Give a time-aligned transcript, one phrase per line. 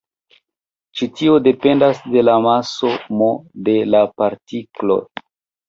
[1.01, 3.31] Ĉi tio dependas de la maso "m"
[3.71, 5.01] de la partiklo.